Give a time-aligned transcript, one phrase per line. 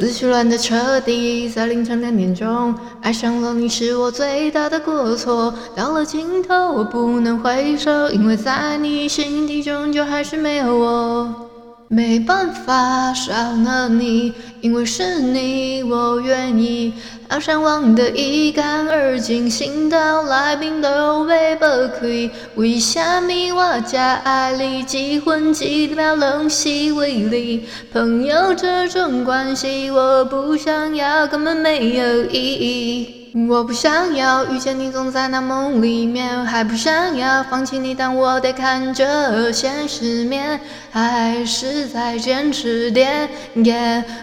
[0.00, 5.52] 思绪乱得彻底，在凌晨两点钟，爱上了你是我最大的过错。
[5.74, 11.47] 到了尽头，我不能回首，因为在你心底终究还是没有我。
[11.90, 16.92] 没办法少了你，因为是你，我愿意。
[17.30, 21.64] 好想忘得一干二净，心到来宾都会不
[21.98, 22.30] 开。
[22.56, 27.64] 为什么我这爱你几分几秒拢是为你？
[27.90, 33.17] 朋友这种关系我不想要，根本没有意义。
[33.46, 40.58] 我不想要遇见你，总在那梦里面，还不想要放弃你，但我得看着现实面，
[40.90, 43.28] 还是再坚持点。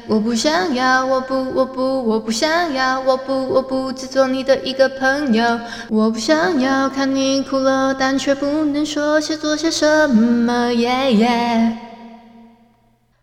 [0.07, 5.59] 我不想要，我不，我不，我不想要，我不，我不只做你的一个朋友。
[5.89, 10.71] 我不想要看你哭了，但却不能说些做些什么。
[10.71, 11.84] Yeah, yeah.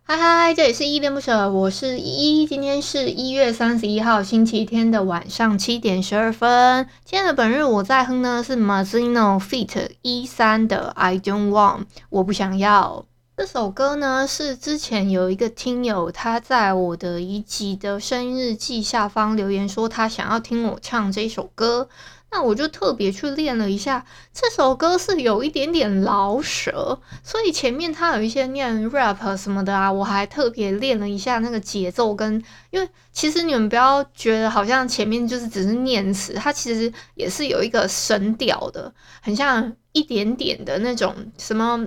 [0.05, 2.47] 嗨嗨，这里是依恋不舍，我是依依。
[2.47, 6.87] 今天是一月三十一号星期天的晚上七点十二分。
[7.05, 9.91] 今天的本日我在哼呢是 Mazino feat.
[10.03, 13.07] 一三的 I Don't Want，我不想要。
[13.37, 21.89] 这首歌呢是之前有一个听友他在我的一集的声音日记下方留言说他想要听我唱这首歌。
[22.35, 41.87] 那我就特别去练了一下，这首歌是有一点点饶舌，所以前面它有一些念 rap 什么的啊，我还特别练了一下那个节奏跟，因为其实你们不要觉得好像前面就是只是念词，它其实也是有一个声调的，很像一点点的那种什么，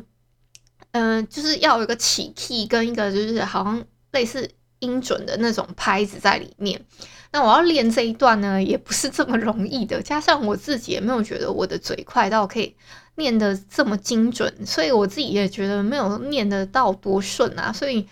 [0.92, 4.48] 嗯、呃，就是要有一个起 key 跟一个就是好像类似
[4.80, 6.86] 音准的那种拍子在里面。
[7.32, 10.02] 那我要练这一段呢，也不是这么容易的。
[10.02, 12.76] 加上我自己也没有觉得我的嘴快到可以
[13.16, 17.74] 念得这么精准，所以我自己也觉得没有念得到多顺啊。
[17.74, 18.08] 所以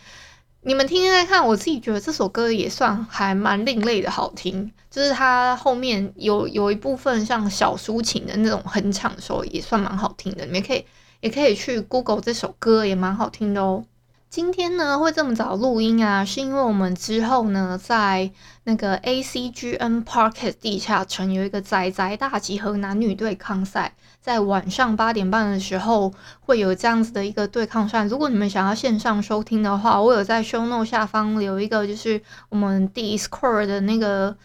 [0.64, 4.72] 你们听听看，我自己觉得这首歌也算还蛮另类的好听。
[4.92, 10.46] 就是它后面有有一部分像小抒情的那种哼唱的时候，也算蛮好听的。
[10.46, 10.86] 你们可以
[11.22, 13.86] 也可以去 Google 这首歌，也蛮好听的哦。
[14.34, 18.32] 今天呢会这么早录音啊，是因为我们之后呢在
[18.64, 28.06] 那个 ACGN Podcast 地下城有一个宅宅大集合男女对抗赛，在晚上八点半的时候会有这样子的一个对抗赛。
[28.06, 32.20] 如果你们想要线上收听的话，我有在 Show Note 下方留一个就是
[32.50, 34.36] 我们 Discord 的那个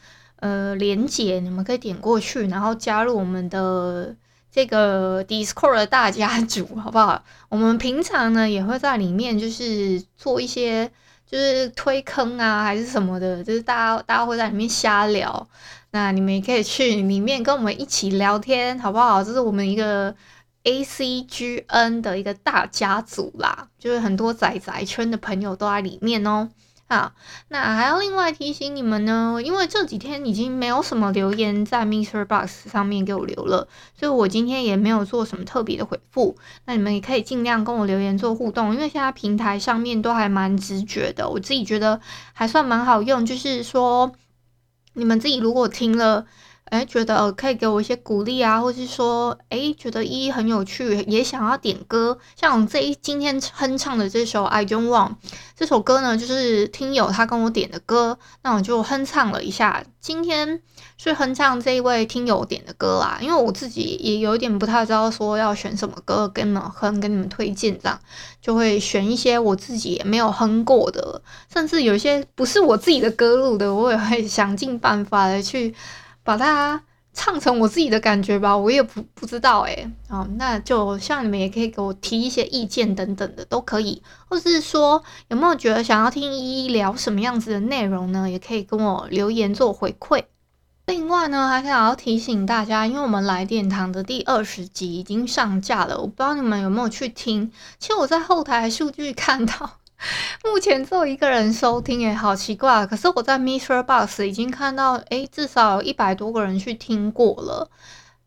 [0.40, 4.14] 呃连接，你们可以点过去，然后加入我们的。
[4.58, 7.22] 这个 Discord 的大家族， 好不好？
[7.48, 10.90] 我们平常呢也会在里面，就是做一些，
[11.24, 15.48] 就是推坑啊，还是什么的，就是大家大家会在里面瞎聊。
[15.92, 19.22] 那你们也可以去里面跟我们一起聊天，好不好？
[19.22, 20.12] 这是我们一个
[20.64, 26.48] ACGN 的一个大家族啦，就是很多宅宅圈的朋友都在里面哦。
[26.88, 27.12] 好，
[27.48, 32.24] 那还要另外提醒你们呢，因为这几天已经没有什么留言在 Mr.
[32.24, 36.36] Box 上面给我留了，所以我今天也没有做什么特别的回复。
[36.64, 42.00] 那你们也可以尽量跟我留言做互动，因为现在平台上面都还蛮直觉的，我自己觉得
[42.32, 43.26] 还算蛮好用。
[43.26, 44.10] 就是说，
[44.94, 46.24] 你们自己如果听了。
[46.70, 52.18] 哎，觉得可以给我一些鼓励啊，或是说，哎，觉得一很有趣，也想要点歌。
[52.36, 55.10] 像这一今天哼唱的这首《I Don't Want》
[55.56, 59.82] 这首歌呢，就是听友他跟我点的歌，那我就哼唱了一下。
[60.00, 60.62] 今天
[60.96, 67.98] 是哼唱这一位听友点的歌啦，因为我自己也有一点不太知道说要选什么歌跟你们哼，跟你们推荐这样，
[68.40, 71.22] 就会选一些我自己也没有哼过的，
[71.52, 75.74] 甚至有一些不是我自己的歌录的，我也会想尽办法的去。
[76.28, 76.82] 把它
[77.14, 79.90] 唱成我自己的感觉吧，我也不不知道诶。
[80.10, 88.28] 好，那就像你们也可以给我提一些意见等等的都可以，或是说有没有觉得想要听依依聊什么样子的内容呢？
[88.28, 90.24] 也可以跟我留言做回馈。
[90.84, 97.50] 另外呢，还想要提醒大家，因为我们来电堂的第二十集已经上架了，我不知道你们有没有去听。
[97.78, 99.77] 其实我在后台数据看到。
[100.44, 102.86] 目前只有一个人收听，诶，好奇怪。
[102.86, 107.68] 可是我在 MixerBox 已经看到，诶，至少有一百多个人去听过了。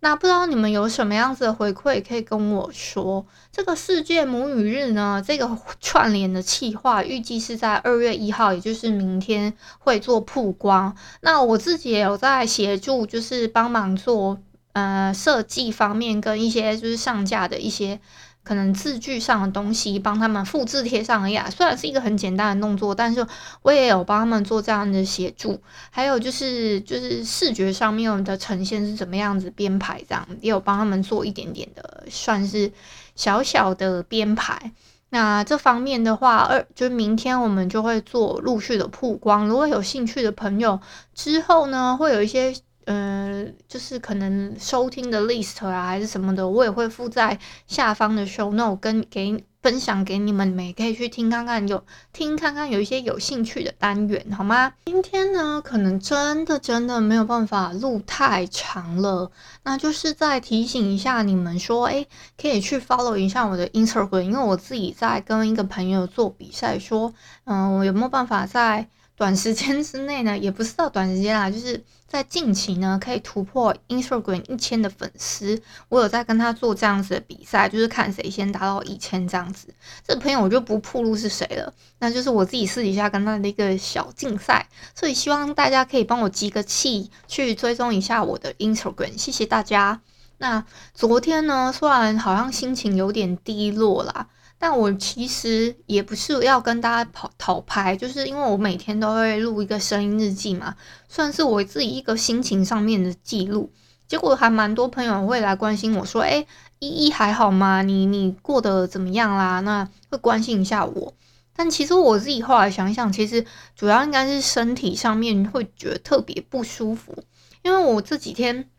[0.01, 3.25] 那不知道你们有什么样子的回馈，可以跟我说。
[3.51, 10.95] 这个世界母语日呢，这个串联的企划预计是在二月一号，也就是明天会做曝光。
[11.21, 14.39] 那我自己也有在协助，就是帮忙做
[14.73, 17.99] 呃设计方面跟一些就是上架的一些。
[18.43, 23.25] 可能字句上的东西帮他们复制贴上而已啊，虽然是一个很简单的动作，但是
[23.61, 25.61] 我也有帮他们做这样的协助。
[25.89, 32.71] 还有就是就是视觉上面的呈现是怎么样子编排，这样也有帮他们做一点点的，算是
[33.15, 34.71] 小小的编排。
[35.09, 39.47] 那这方面的话，二就是明天我们就会做陆续的曝光。
[39.47, 40.79] 如果有兴趣的朋友，
[41.13, 42.55] 之后呢会有一些。
[42.85, 47.37] 呃，就是可能收听的 list 啊，还是什么的，我也会附在
[47.67, 54.73] 下方的 show note 跟给分享给你们，你们也可以去听看看，有听看看有一些有兴趣的单元，好吗？
[54.85, 59.31] 今天呢，可能真的真的没有办法录太长了，
[59.63, 62.05] 那就是再提醒一下你们说，哎，
[62.41, 67.13] 可以去 follow 一下我的 Instagram，因为我自己在跟一个朋友做比赛，说，
[67.43, 68.87] 嗯、我有没有办法在。
[69.21, 75.61] 短时间之内呢，也不是到短时间啦，就是在近期呢，可以突破 Instagram 一千的粉丝。
[75.89, 79.67] 我有在跟他做这样子的比赛，就是看谁先达到一千这样子。
[80.03, 84.67] 这朋友我就不暴露是谁了，那就是我自己私底下跟他的一个小竞赛。
[84.95, 90.01] 所以希望大家可以帮我集个气，去追踪一下我的 Instagram，谢谢大家。
[90.39, 90.65] 那
[90.95, 94.29] 昨天呢，虽然好像心情有点低落啦。
[94.63, 100.75] 但我其实也不是要跟大家跑讨拍，就是因为我每天都会录一个声音日记嘛，
[101.09, 103.73] 算是我自己一个心情上面的记录。
[104.07, 106.45] 结果还蛮多朋友会来关心我说：“诶，
[106.77, 107.81] 依依还好吗？
[107.81, 111.15] 你你过得怎么样啦？”那会关心一下我。
[111.55, 113.43] 但其实我自己后来想想，其实
[113.75, 117.23] 主要应该是身体上面会觉得特别不舒服，
[117.63, 118.69] 因为我这几天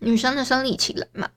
[0.00, 1.30] 女生的生理期来嘛。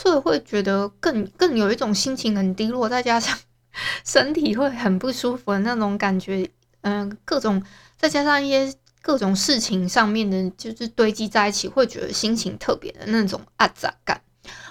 [0.00, 3.36] 所以会觉得更更有一种心情很低落，再加上
[4.04, 6.48] 身体会很不舒服的那种感觉，
[6.80, 7.62] 嗯、各种
[7.98, 14.22] 再加上一些各种事情上面的，就是堆积在一起，会觉得心情特别的那种阿杂感。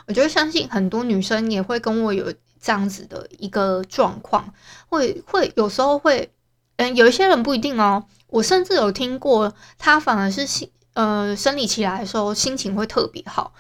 [0.08, 4.52] 我觉得相信很多女生也会跟我有这样子的一个状况，
[4.88, 6.32] 会会有时候会，
[6.78, 8.04] 嗯、有一些人不一定哦。
[8.28, 13.54] 我甚至有听过，他反而是心呃生理期来的时候心情会特别好。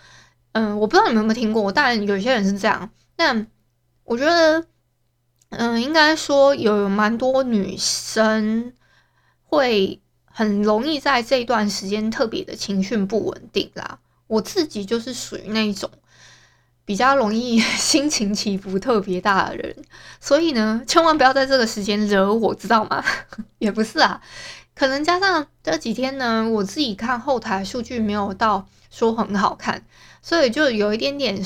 [0.54, 3.48] 嗯，我不知道你们有没有听过，但有些人是这样，但
[4.04, 4.66] 我觉得，
[5.50, 8.74] 嗯，应该说有蛮多女生
[9.44, 14.00] 会很容易在这段时间特别的情绪不稳定啦。
[14.28, 15.90] 我自己就是属于那种
[16.86, 19.76] 比较容易 心情起伏特别大的人，
[20.20, 23.04] 所以呢，千万不要在这个时间惹我，知道吗？
[23.60, 24.20] 也不是啊，
[24.80, 29.84] 可能加上这几天呢，我自己看后台数据没有到说很好看。
[30.22, 31.38] 所以就有一点点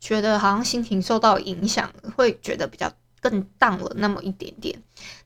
[0.00, 2.90] 觉得好像心情受到影响，会觉得比较
[3.20, 4.76] 更 down 了那么一点点，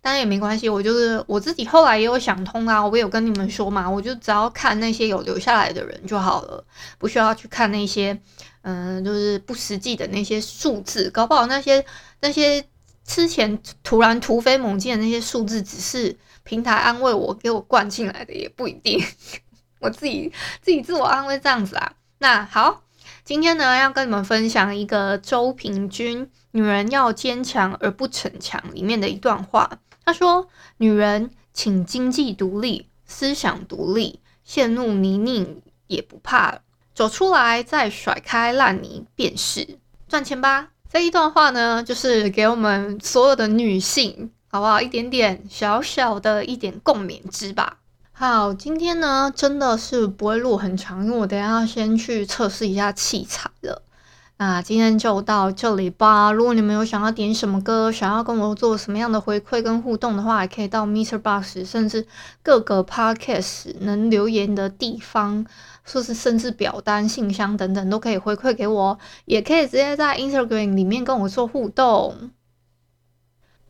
[0.03, 0.69] 但也没关系。
[0.69, 6.63] 我就是我自己后来也有想通啊，我有跟你们说嘛，我就只要看那些有留下来的人就好了，
[6.99, 8.21] 不需要去看那些
[8.61, 11.83] 嗯、就是不实际的那些数字，搞不好那些
[12.21, 12.63] 那些
[13.05, 19.03] 之前突然突飞猛进的那些数字，只是平台安慰我给我灌进来的，也不一定。
[19.81, 21.93] 我自己自己自我安慰这样子啊。
[22.19, 22.81] 那好。
[23.23, 29.79] 今天呢，要跟你们分享一个周平君《女人要坚强而不逞强》里面的一段话。
[30.05, 30.47] 他说
[30.77, 36.61] ：“女人，请经济独立，思想独立，陷入泥泞也不怕，
[36.95, 44.81] 走出来再甩开烂泥便是赚钱吧。”这一段话呢，就是给我们所有的女性，好不好？
[44.81, 47.79] 一点点小小的一点共勉之吧。
[48.13, 53.83] 好，今天呢，真的是不会录很长，因为我等下要先去测试一下器材了。
[54.37, 56.33] 那今天就到这里吧。
[56.33, 62.07] 如果你们有想要点什么歌，想要跟我做什么样的回馈跟互动的话，也可以到 MixerBox，甚至
[62.43, 65.47] 各个 Podcast 能留言的地方，
[65.85, 68.99] 说是甚至表单、信箱等等，都可以回馈给我。
[69.25, 72.31] 也可以直接在 Instagram 里面跟我做互动。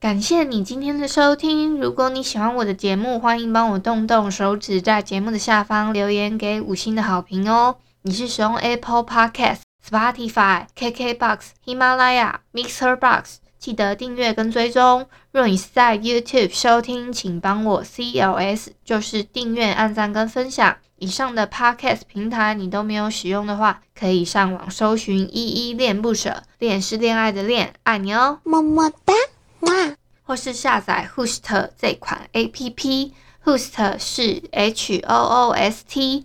[0.01, 1.79] 感谢你今天的收听。
[1.79, 7.77] 如果你喜欢我的节目，欢迎帮我动动手指，在节目的下方留言给五星的好评哦。
[8.03, 15.07] 你是使用 Apple Podcast、Spotify、KKBox、喜马拉雅、Mixer Box，记得订阅跟追踪。
[15.31, 20.77] 若你是在 YouTube 收听，请帮我 CLS，就是订阅、按赞跟分享。
[20.97, 29.13] 以上的 Podcast 平台你都没有使用的话，可以上网搜寻“依依恋不舍”，恋是恋爱的恋，爱你哦，么么哒。
[29.61, 36.25] 哇或是下载 Hoost 这款 APP，Hoost 是 H O O S T，